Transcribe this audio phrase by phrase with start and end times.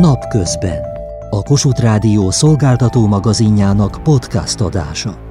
[0.00, 0.82] Napközben.
[1.30, 5.29] A Kossuth Rádió szolgáltató magazinjának podcast adása.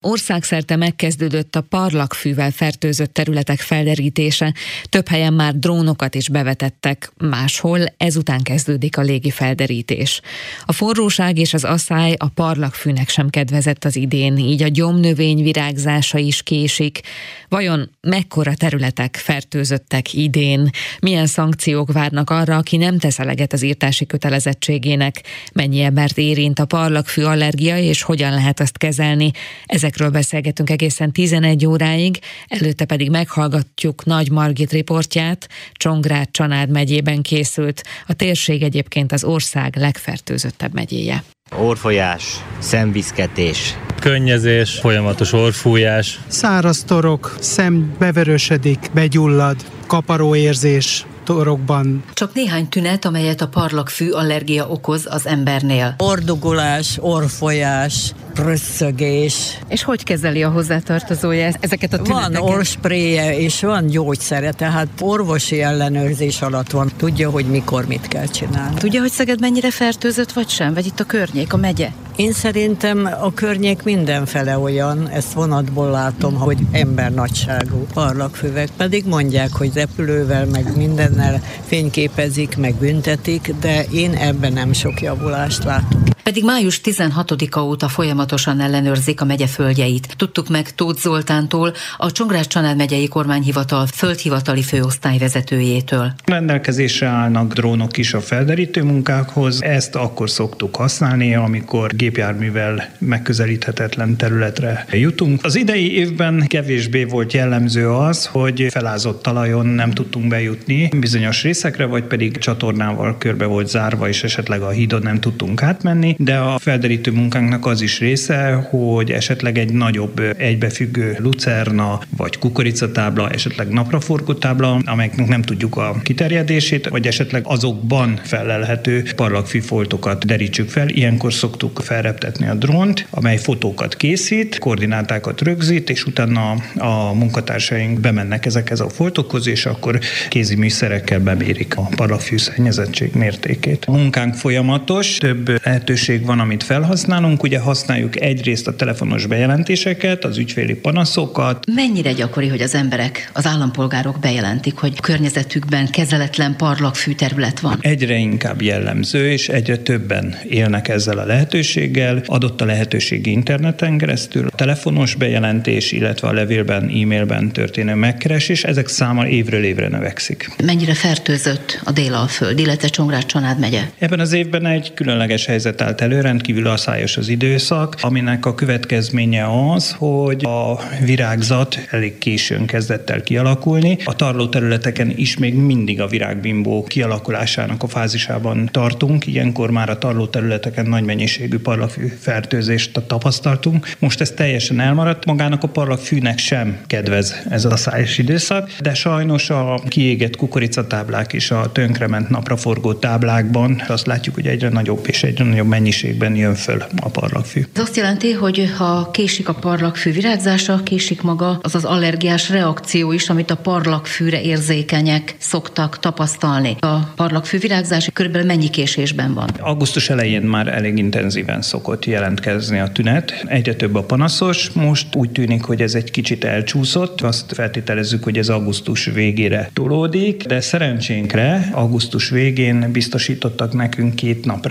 [0.00, 4.54] Országszerte megkezdődött a parlagfűvel fertőzött területek felderítése,
[4.88, 10.20] több helyen már drónokat is bevetettek, máshol ezután kezdődik a légi felderítés.
[10.64, 16.18] A forróság és az asszály a parlagfűnek sem kedvezett az idén, így a gyomnövény virágzása
[16.18, 17.00] is késik.
[17.48, 20.70] Vajon mekkora területek fertőzöttek idén?
[21.00, 25.22] Milyen szankciók várnak arra, aki nem tesz eleget az írtási kötelezettségének?
[25.52, 29.30] Mennyi embert érint a parlagfű allergia, és hogyan lehet azt kezelni?
[29.64, 37.22] Ezek Ezekről beszélgetünk egészen 11 óráig, előtte pedig meghallgatjuk Nagy Margit riportját, Csongrád Csanád megyében
[37.22, 41.22] készült, a térség egyébként az ország legfertőzöttebb megyéje.
[41.56, 42.24] Orfolyás,
[42.58, 46.20] szemviszketés, könnyezés, folyamatos orfújás.
[46.26, 52.04] Száraz torok, szem beverősödik, begyullad, kaparóérzés, torokban.
[52.12, 55.94] Csak néhány tünet, amelyet a parlagfű allergia okoz az embernél.
[55.98, 59.58] Ordugulás, orfolyás, prösszögés.
[59.68, 62.38] És hogy kezeli a hozzátartozója ezeket a tüneteket?
[62.38, 66.90] Van orspréje és van gyógyszere, tehát orvosi ellenőrzés alatt van.
[66.96, 68.76] Tudja, hogy mikor mit kell csinálni.
[68.76, 70.74] Tudja, hogy Szeged mennyire fertőzött vagy sem?
[70.74, 71.90] Vagy itt a környék, a megye?
[72.16, 79.52] Én szerintem a környék mindenfele olyan, ezt vonatból látom, hogy ember nagyságú parlagfüvek, pedig mondják,
[79.52, 86.07] hogy repülővel, meg mindennel fényképezik, meg büntetik, de én ebben nem sok javulást látok.
[86.28, 90.16] Pedig május 16-a óta folyamatosan ellenőrzik a megye földjeit.
[90.16, 96.12] Tudtuk meg Tóth Zoltántól, a Csongrád Csanád megyei kormányhivatal földhivatali főosztályvezetőjétől.
[96.24, 99.62] Rendelkezésre állnak drónok is a felderítő munkákhoz.
[99.62, 105.44] Ezt akkor szoktuk használni, amikor gépjárművel megközelíthetetlen területre jutunk.
[105.44, 111.84] Az idei évben kevésbé volt jellemző az, hogy felázott talajon nem tudtunk bejutni bizonyos részekre,
[111.84, 116.58] vagy pedig csatornával körbe volt zárva, és esetleg a hídon nem tudtunk átmenni de a
[116.58, 124.34] felderítő munkánknak az is része, hogy esetleg egy nagyobb egybefüggő lucerna, vagy kukoricatábla, esetleg napraforgó
[124.34, 130.88] tábla, amelyeknek nem tudjuk a kiterjedését, vagy esetleg azokban felelhető parlagfi foltokat derítsük fel.
[130.88, 138.46] Ilyenkor szoktuk felreptetni a drónt, amely fotókat készít, koordinátákat rögzít, és utána a munkatársaink bemennek
[138.46, 139.98] ezekhez a foltokhoz, és akkor
[140.28, 143.84] kézi műszerekkel bemérik a parlagfű szennyezettség mértékét.
[143.84, 147.42] A munkánk folyamatos, több lehetőség lehetőség van, amit felhasználunk.
[147.42, 151.64] Ugye használjuk egyrészt a telefonos bejelentéseket, az ügyféli panaszokat.
[151.74, 157.78] Mennyire gyakori, hogy az emberek, az állampolgárok bejelentik, hogy környezetükben kezeletlen parlagfű terület van?
[157.80, 162.22] Egyre inkább jellemző, és egyre többen élnek ezzel a lehetőséggel.
[162.26, 168.88] Adott a lehetőség interneten keresztül, a telefonos bejelentés, illetve a levélben, e-mailben történő megkeresés, ezek
[168.88, 170.50] száma évről évre növekszik.
[170.64, 173.82] Mennyire fertőzött a Délalföld, illetve Csongrád Csanád megye?
[173.98, 178.54] Ebben az évben egy különleges helyzet állt állt elő, rendkívül asszályos az időszak, aminek a
[178.54, 183.98] következménye az, hogy a virágzat elég későn kezdett el kialakulni.
[184.04, 189.26] A tarló területeken is még mindig a virágbimbó kialakulásának a fázisában tartunk.
[189.26, 193.88] Ilyenkor már a tarló területeken nagy mennyiségű parlagfű fertőzést tapasztaltunk.
[193.98, 195.24] Most ez teljesen elmaradt.
[195.24, 201.50] Magának a parlagfűnek sem kedvez ez a szájos időszak, de sajnos a kiégett kukoricatáblák és
[201.50, 206.82] a tönkrement napraforgó táblákban azt látjuk, hogy egyre nagyobb és egyre nagyobb mennyiségben jön föl
[207.00, 207.60] a parlagfű.
[207.74, 213.12] Ez azt jelenti, hogy ha késik a parlagfű virágzása, késik maga az az allergiás reakció
[213.12, 216.76] is, amit a parlagfűre érzékenyek szoktak tapasztalni.
[216.80, 219.48] A parlagfű virágzás körülbelül mennyi késésben van?
[219.60, 223.44] Augusztus elején már elég intenzíven szokott jelentkezni a tünet.
[223.46, 224.70] Egyre több a panaszos.
[224.70, 227.20] Most úgy tűnik, hogy ez egy kicsit elcsúszott.
[227.20, 234.66] Azt feltételezzük, hogy ez augusztus végére tolódik, de szerencsénkre augusztus végén biztosítottak nekünk két nap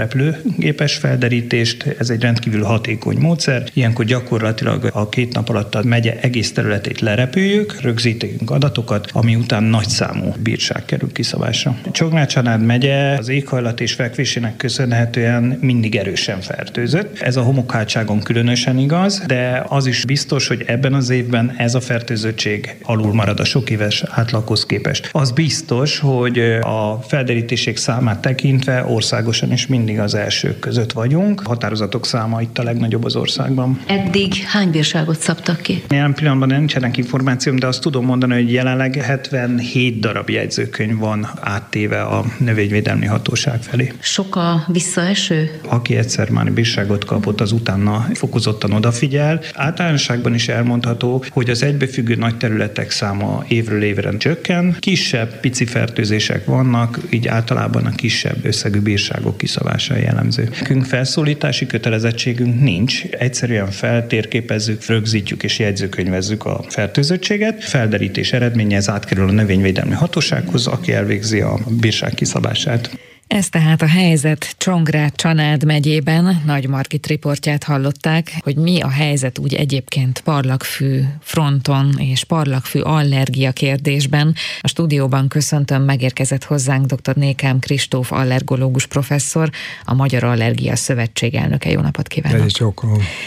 [0.98, 3.64] repülőgépes felderítést, ez egy rendkívül hatékony módszer.
[3.74, 9.64] Ilyenkor gyakorlatilag a két nap alatt a megye egész területét lerepüljük, rögzítünk adatokat, ami után
[9.64, 11.78] nagy számú bírság kerül kiszabásra.
[11.92, 17.20] Csognácsanád megye az éghajlat és fekvésének köszönhetően mindig erősen fertőzött.
[17.20, 21.82] Ez a homokhátságon különösen igaz, de az is biztos, hogy ebben az évben ez a
[21.82, 25.10] fertőzöttség alul marad a sok éves átlaghoz képest.
[25.12, 31.42] Az biztos, hogy a felderítések számát tekintve országosan is mindig az elsők között között vagyunk.
[31.44, 33.80] A határozatok száma itt a legnagyobb az országban.
[33.88, 35.84] Eddig hány bírságot szabtak ki?
[35.90, 42.02] Jelen pillanatban nincsenek információm, de azt tudom mondani, hogy jelenleg 77 darab jegyzőkönyv van áttéve
[42.02, 43.94] a növényvédelmi hatóság felé.
[44.00, 45.60] Sok a visszaeső?
[45.68, 49.42] Aki egyszer már bírságot kapott, az utána fokozottan odafigyel.
[49.54, 54.76] Általánosságban is elmondható, hogy az egybefüggő nagy területek száma évről évre csökken.
[54.80, 60.50] Kisebb, pici fertőzések vannak, így általában a kisebb összegű bírságok kiszabása jellemző.
[60.78, 63.04] Nekünk felszólítási kötelezettségünk nincs.
[63.04, 67.64] Egyszerűen feltérképezzük, rögzítjük és jegyzőkönyvezzük a fertőzöttséget.
[67.64, 72.90] Felderítés eredménye ez átkerül a növényvédelmi hatósághoz, aki elvégzi a bírság kiszabását.
[73.28, 76.42] Ez tehát a helyzet Csongrád Csanád megyében.
[76.46, 83.52] Nagy Margit riportját hallották, hogy mi a helyzet úgy egyébként parlagfű fronton és parlagfű allergia
[83.52, 84.36] kérdésben.
[84.62, 87.16] A stúdióban köszöntöm, megérkezett hozzánk dr.
[87.16, 89.50] Nékám Kristóf allergológus professzor,
[89.86, 91.70] a Magyar Allergia Szövetség elnöke.
[91.70, 92.50] Jó napot kívánok!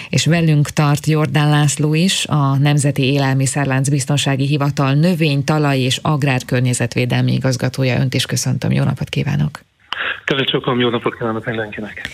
[0.08, 7.32] És velünk tart Jordán László is, a Nemzeti Élelmiszerlánc Biztonsági Hivatal növény, talaj és agrárkörnyezetvédelmi
[7.32, 7.98] igazgatója.
[7.98, 9.68] Önt is köszöntöm, jó napot kívánok!
[10.24, 12.08] Kedves jó napot kívánok mindenkinek!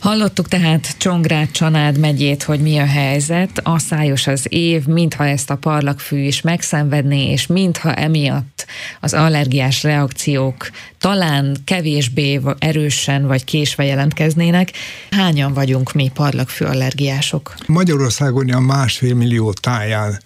[0.00, 3.60] Hallottuk tehát Csongrád Csanád megyét, hogy mi a helyzet.
[3.62, 8.66] Asszályos az év, mintha ezt a parlagfű is megszenvedné, és mintha emiatt
[9.00, 14.70] az allergiás reakciók talán kevésbé erősen vagy késve jelentkeznének.
[15.10, 17.54] Hányan vagyunk mi parlagfű allergiások?
[17.66, 20.18] Magyarországon a másfél millió táján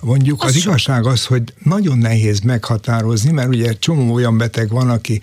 [0.00, 4.90] Mondjuk az, az igazság az, hogy nagyon nehéz meghatározni, mert ugye csomó olyan beteg van,
[4.90, 5.20] aki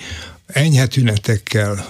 [0.48, 1.86] enyhe tünetekkel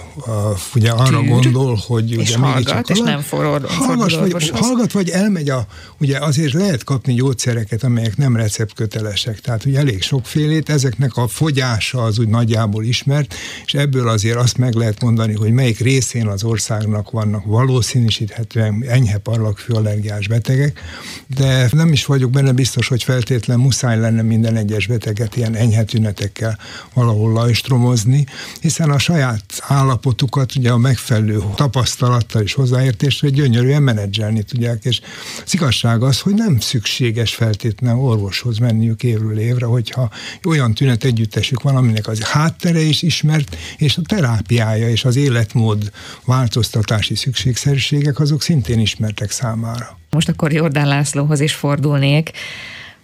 [0.74, 5.08] ugye arra Tűr, gondol, hogy és ugye hallgat, és nem forrod, hallgat, vagy, hallgat, vagy
[5.08, 5.66] elmegy a,
[5.98, 12.02] ugye azért lehet kapni gyógyszereket, amelyek nem receptkötelesek, tehát ugye elég sokfélét, ezeknek a fogyása
[12.02, 13.34] az úgy nagyjából ismert,
[13.66, 19.18] és ebből azért azt meg lehet mondani, hogy melyik részén az országnak vannak valószínűsíthetően enyhe
[19.18, 20.80] parlagfű allergiás betegek,
[21.26, 25.84] de nem is vagyok benne biztos, hogy feltétlen muszáj lenne minden egyes beteget ilyen enyhe
[25.84, 26.58] tünetekkel
[26.92, 28.26] valahol lajstromozni,
[28.60, 35.00] hiszen a saját állapotukat ugye a megfelelő tapasztalattal és hozzáértéssel gyönyörűen menedzselni tudják, és
[35.44, 40.10] az igazság az, hogy nem szükséges feltétlenül orvoshoz menniük évről évre, hogyha
[40.44, 45.90] olyan tünet együttesük van, aminek az háttere is ismert, és a terápiája és az életmód
[46.24, 49.98] változtatási szükségszerűségek azok szintén ismertek számára.
[50.10, 52.30] Most akkor Jordán Lászlóhoz is fordulnék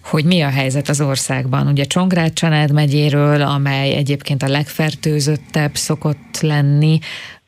[0.02, 1.66] hogy mi a helyzet az országban.
[1.66, 6.98] Ugye Csongrád Csanád megyéről, amely egyébként a legfertőzöttebb szokott lenni,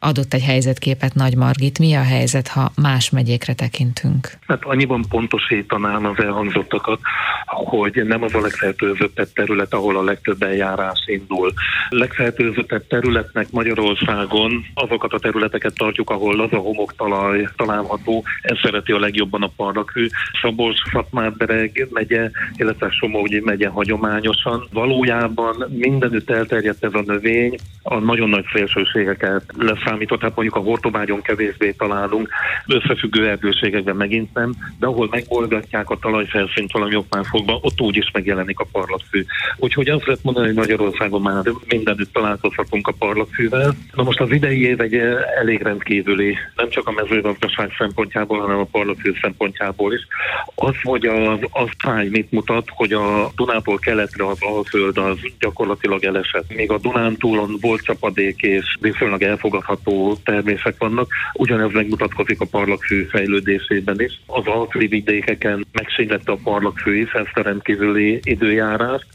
[0.03, 1.79] adott egy helyzetképet Nagy Margit.
[1.79, 4.31] Mi a helyzet, ha más megyékre tekintünk?
[4.47, 7.01] Hát annyiban pontosítanám az elhangzottakat,
[7.47, 11.53] hogy nem az a legfertőzöttebb terület, ahol a legtöbb eljárás indul.
[11.89, 18.99] Legfertőzöttebb területnek Magyarországon azokat a területeket tartjuk, ahol az a homoktalaj található, ez szereti a
[18.99, 20.07] legjobban a parlagfű.
[20.43, 24.69] Szabolcs, Szatmárbereg megye, illetve Somogyi megye hagyományosan.
[24.73, 30.69] Valójában mindenütt elterjedt ez a növény, a nagyon nagy szélsőségeket lesz számított, hát mondjuk a
[30.69, 32.29] hortobágyon kevésbé találunk,
[32.67, 38.11] összefüggő erdőségekben megint nem, de ahol megbolgatják a talajfelszínt valami oknál fogva, ott úgy is
[38.13, 39.25] megjelenik a parlagfű.
[39.57, 43.75] Úgyhogy azt lehet mondani, hogy Magyarországon már mindenütt találkozhatunk a parlagfűvel.
[43.95, 44.95] Na most az idei év egy
[45.41, 50.07] elég rendkívüli, nem csak a mezőgazdaság szempontjából, hanem a parlagfű szempontjából is.
[50.55, 56.05] Az, hogy az, az táj mit mutat, hogy a Dunától keletre az Alföld az gyakorlatilag
[56.05, 56.55] elesett.
[56.55, 61.13] Még a Dunántúlon volt csapadék és viszonylag elfogadható fenntartható termések vannak.
[61.33, 64.21] Ugyanez megmutatkozik a parlagfű fejlődésében is.
[64.27, 69.07] Az alföldi vidékeken megsínlette a parlagfű is ezt a rendkívüli időjárást.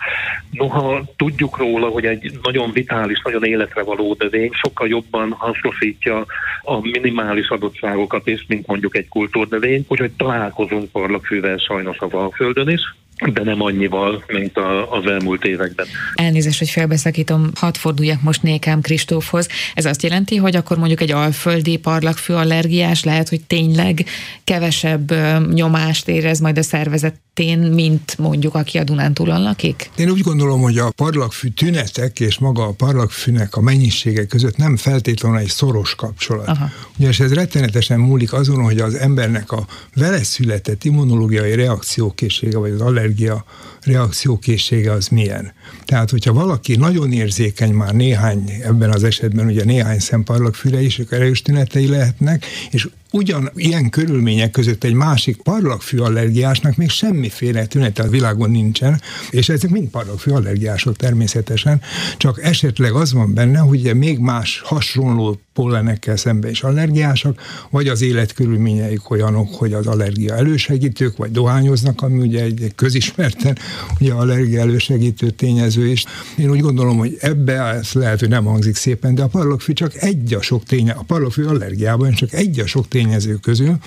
[0.51, 6.25] Noha tudjuk róla, hogy egy nagyon vitális, nagyon életre való növény sokkal jobban hasznosítja
[6.61, 12.81] a minimális adottságokat is, mint mondjuk egy kultúrnövény, úgyhogy találkozunk parlagfűvel sajnos a Alföldön is
[13.25, 15.85] de nem annyival, mint a, az elmúlt években.
[16.13, 19.47] Elnézést, hogy felbeszakítom, hadd forduljak most Nékám Kristófhoz.
[19.73, 24.05] Ez azt jelenti, hogy akkor mondjuk egy alföldi parlagfű allergiás lehet, hogy tényleg
[24.43, 25.13] kevesebb
[25.53, 29.89] nyomást érez majd a szervezetén, mint mondjuk aki a Dunántúlon lakik?
[29.97, 34.77] Én úgy gondolom, hogy a parlagfű tünetek és maga a parlagfűnek a mennyisége között nem
[34.77, 36.47] feltétlenül egy szoros kapcsolat.
[36.47, 36.69] Aha.
[36.97, 42.81] Ugyanis ez rettenetesen múlik azon, hogy az embernek a vele született immunológiai reakciókészsége, vagy az
[42.81, 43.43] allergia allergia
[43.87, 45.53] reakciókészsége az milyen.
[45.85, 51.11] Tehát, hogyha valaki nagyon érzékeny már néhány, ebben az esetben ugye néhány szemparlagfűre is, ők
[51.11, 58.03] erős tünetei lehetnek, és ugyan ilyen körülmények között egy másik parlagfű allergiásnak még semmiféle tünete
[58.03, 61.81] a világon nincsen, és ezek mind parlagfű allergiások természetesen,
[62.17, 68.01] csak esetleg az van benne, hogy még más hasonló pollenekkel szemben is allergiásak, vagy az
[68.01, 73.57] életkörülményeik olyanok, hogy az allergia elősegítők, vagy dohányoznak, ami ugye egy közismerten
[73.99, 76.05] ugye allergia elősegítő tényező is.
[76.37, 79.95] Én úgy gondolom, hogy ebbe ez lehet, hogy nem hangzik szépen, de a parlagfű csak
[79.95, 83.77] egy a sok ténye, a parlagfű allergiában csak egy a sok tényező közül,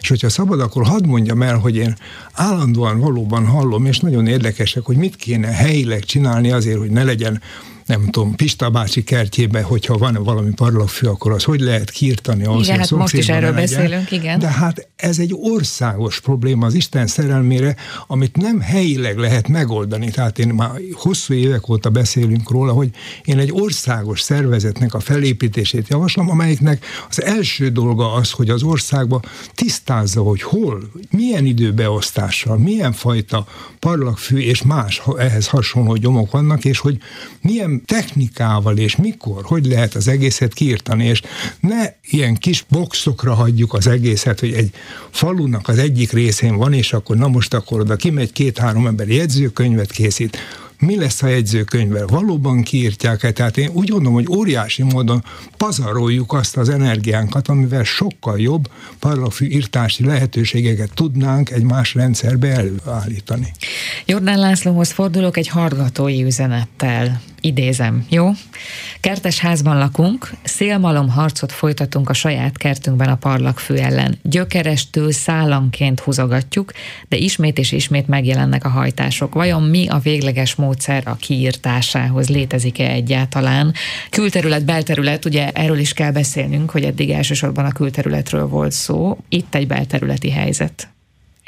[0.00, 1.96] és hogyha szabad, akkor hadd mondjam el, hogy én
[2.32, 7.40] állandóan valóban hallom, és nagyon érdekesek, hogy mit kéne helyileg csinálni azért, hogy ne legyen
[7.90, 12.66] nem tudom, Pista bácsi kertjébe, hogyha van valami parlagfű, akkor az hogy lehet kiirtani ahhoz,
[12.66, 14.38] igen, hát most is erről beszélünk, igen.
[14.38, 20.10] De hát ez egy országos probléma az Isten szerelmére, amit nem helyileg lehet megoldani.
[20.10, 22.90] Tehát én már hosszú évek óta beszélünk róla, hogy
[23.24, 29.20] én egy országos szervezetnek a felépítését javaslom, amelyiknek az első dolga az, hogy az országba
[29.54, 33.46] tisztázza, hogy hol, milyen időbeosztással, milyen fajta
[33.78, 36.98] parlagfű és más ehhez hasonló gyomok vannak, és hogy
[37.40, 41.22] milyen technikával és mikor, hogy lehet az egészet kiirtani, és
[41.60, 44.70] ne ilyen kis boxokra hagyjuk az egészet, hogy egy
[45.10, 49.90] falunak az egyik részén van, és akkor na most akkor oda kimegy két-három ember jegyzőkönyvet
[49.90, 50.38] készít,
[50.80, 52.06] mi lesz a jegyzőkönyvvel?
[52.06, 53.32] Valóban kiírtják-e?
[53.32, 55.24] Tehát én úgy gondolom, hogy óriási módon
[55.56, 58.68] pazaroljuk azt az energiánkat, amivel sokkal jobb
[58.98, 63.52] parlagfű írtási lehetőségeket tudnánk egy más rendszerbe előállítani.
[64.06, 68.30] Jordán Lászlóhoz fordulok egy hallgatói üzenettel idézem, jó?
[69.00, 74.18] Kertes házban lakunk, szélmalom harcot folytatunk a saját kertünkben a parlagfű ellen.
[74.22, 76.72] Gyökerestől szállanként húzogatjuk,
[77.08, 79.34] de ismét és ismét megjelennek a hajtások.
[79.34, 82.28] Vajon mi a végleges módszer a kiírtásához?
[82.28, 83.74] Létezik-e egyáltalán?
[84.10, 89.18] Külterület, belterület, ugye erről is kell beszélnünk, hogy eddig elsősorban a külterületről volt szó.
[89.28, 90.88] Itt egy belterületi helyzet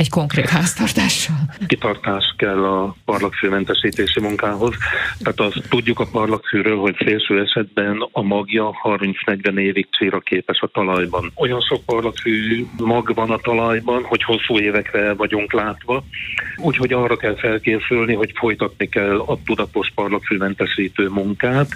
[0.03, 1.37] egy konkrét háztartással?
[1.67, 4.75] Kitartás kell a parlagfűmentesítési munkához.
[5.19, 10.67] Tehát azt tudjuk a parlagfűről, hogy szélső esetben a magja 30-40 évig csíra képes a
[10.67, 11.33] talajban.
[11.35, 16.05] Olyan sok parlagfű mag van a talajban, hogy hosszú évekre vagyunk látva,
[16.57, 21.69] úgyhogy arra kell felkészülni, hogy folytatni kell a tudatos parlagfűmentesítő munkát,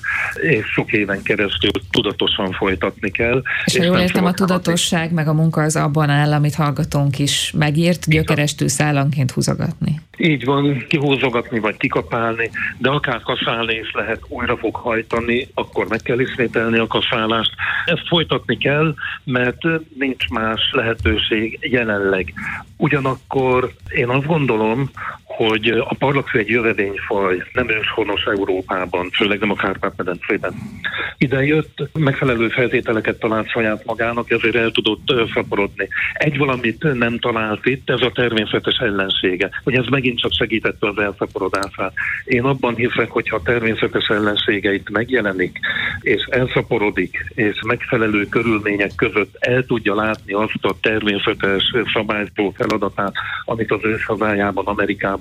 [0.42, 3.42] és sok éven keresztül tudatosan folytatni kell.
[3.64, 7.18] És, és ha jól értem, a tudatosság meg a munka az abban áll, amit hallgatónk
[7.18, 10.00] is megírt, gyökerestől szállanként húzogatni.
[10.16, 16.00] Így van, kihúzogatni vagy kikapálni, de akár kaszálni is lehet, újra fog hajtani, akkor meg
[16.02, 17.52] kell ismételni a kaszálást.
[17.85, 18.94] Ezt folytatni kell,
[19.25, 19.62] mert
[19.99, 22.32] nincs más lehetőség jelenleg.
[22.76, 24.90] Ugyanakkor én azt gondolom,
[25.37, 30.55] hogy a parlagfű egy jövedényfaj, nem őshonos Európában, főleg nem a Kárpát-medencében.
[31.19, 35.88] Ide jött, megfelelő feltételeket talált saját magának, ezért el tudott szaporodni.
[36.12, 40.99] Egy valamit nem talált itt, ez a természetes ellensége, hogy ez megint csak segítette az
[40.99, 41.93] elszaporodását.
[42.25, 45.59] Én abban hiszek, hogy ha a természetes ellenségeit megjelenik,
[46.00, 51.62] és elszaporodik, és megfelelő körülmények között el tudja látni azt a természetes
[51.93, 53.12] szabályzó feladatát,
[53.45, 54.64] amit az ős hazájában,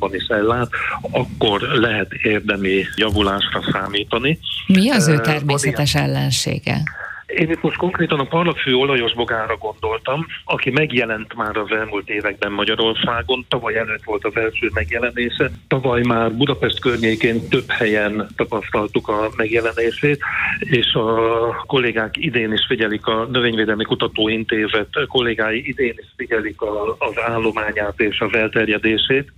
[0.06, 0.70] Amerikában is ellát,
[1.12, 4.40] akkor lehet érdemi javulásra számítani.
[4.68, 6.82] Mi az ő természetes ellensége?
[7.26, 12.52] Én itt most konkrétan a parlagfű olajos bogára gondoltam, aki megjelent már az elmúlt években
[12.52, 19.30] Magyarországon, tavaly előtt volt az első megjelenése, tavaly már Budapest környékén több helyen tapasztaltuk a
[19.36, 20.20] megjelenését,
[20.60, 27.20] és a kollégák idén is figyelik, a Növényvédelmi Kutatóintézet kollégái idén is figyelik a, az
[27.28, 29.32] állományát és az elterjedését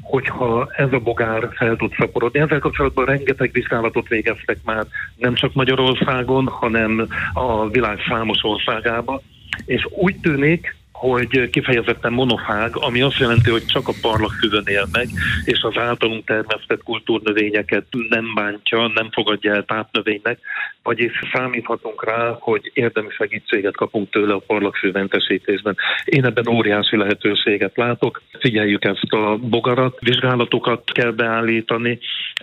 [0.00, 2.40] hogyha ez a bogár fel tud szaporodni.
[2.40, 4.84] Ezzel kapcsolatban rengeteg vizsgálatot végeztek már
[5.16, 9.20] nem csak Magyarországon, hanem a világ számos országában,
[9.64, 15.08] és úgy tűnik, hogy kifejezetten monofág, ami azt jelenti, hogy csak a parlagfüvön él meg,
[15.44, 20.38] és az általunk termesztett kultúrnövényeket nem bántja, nem fogadja el tápnövénynek,
[20.82, 25.76] vagyis számíthatunk rá, hogy érdemi segítséget kapunk tőle a parlagfűmentesítésben.
[26.04, 31.98] Én ebben óriási lehetőséget látok, figyeljük ezt a bogarat, vizsgálatokat kell beállítani,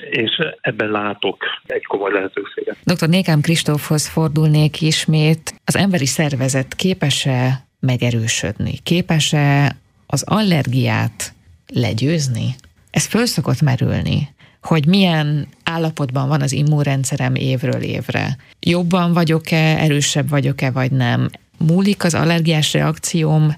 [0.10, 0.32] és
[0.62, 2.78] ebben látok egy komoly lehetőséget.
[2.84, 3.10] Dr.
[3.10, 5.54] Nékám Kristófhoz fordulnék ismét.
[5.66, 8.80] Az emberi szervezet képes-e megerősödni?
[8.84, 9.76] Képes-e
[10.08, 11.34] az allergiát
[11.68, 12.56] legyőzni?
[12.92, 18.38] Ez föl szokott merülni, hogy milyen állapotban van az immunrendszerem évről évre.
[18.60, 21.30] Jobban vagyok-e, erősebb vagyok-e, vagy nem.
[21.58, 23.56] Múlik az allergiás reakcióm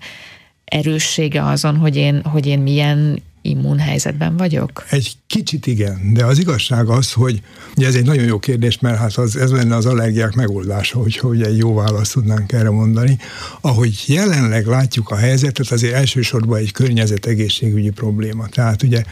[0.65, 4.86] erőssége azon, hogy én, hogy én milyen immunhelyzetben vagyok?
[4.89, 7.41] Egy Kicsit igen, de az igazság az, hogy
[7.77, 11.27] ugye ez egy nagyon jó kérdés, mert hát az, ez lenne az allergiák megoldása, hogyha
[11.27, 13.17] ugye egy jó választ tudnánk erre mondani.
[13.62, 18.48] Ahogy jelenleg látjuk a helyzetet, azért elsősorban egy környezetegészségügyi probléma.
[18.48, 19.03] Tehát ugye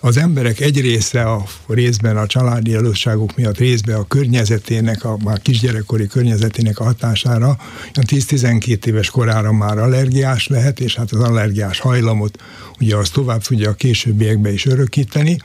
[0.00, 5.42] az emberek egy része a részben a családi adósságok miatt, részben a környezetének, a már
[5.42, 7.48] kisgyerekkori környezetének a hatására,
[7.94, 12.38] a 10-12 éves korára már allergiás lehet, és hát az allergiás hajlamot
[12.80, 15.38] ugye az tovább tudja a későbbiekbe is örökíteni,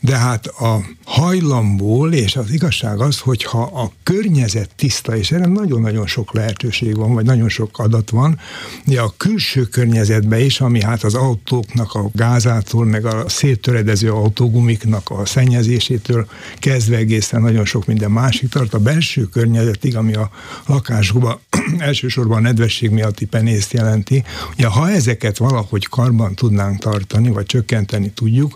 [0.00, 6.06] de hát a hajlamból, és az igazság az, hogyha a környezet tiszta, és erre nagyon-nagyon
[6.06, 8.38] sok lehetőség van, vagy nagyon sok adat van,
[8.86, 15.10] ugye a külső környezetben is, ami hát az autóknak a gázától, meg a széttöredező autógumiknak
[15.10, 16.28] a szennyezésétől
[16.58, 20.30] kezdve egészen nagyon sok minden másik tart, a belső környezetig, ami a
[20.66, 21.40] lakásokban
[21.78, 24.24] elsősorban a nedvesség miatti penészt jelenti.
[24.52, 28.54] Ugye, ha ezeket valahogy karban tudnánk tartani, vagy csökkenteni tudjuk,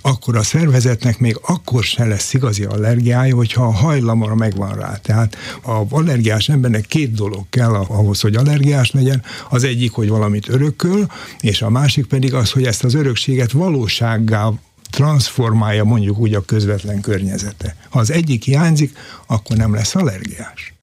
[0.00, 4.96] akkor a szervezetnek még akkor se lesz igazi allergiája, hogyha a hajlamra megvan rá.
[4.96, 9.22] Tehát a allergiás embernek két dolog kell ahhoz, hogy allergiás legyen.
[9.48, 11.06] Az egyik, hogy valamit örököl,
[11.40, 14.50] és a másik pedig az, hogy ezt az örökséget valósággá
[14.90, 17.76] transformálja mondjuk úgy a közvetlen környezete.
[17.88, 20.74] Ha az egyik hiányzik, akkor nem lesz allergiás.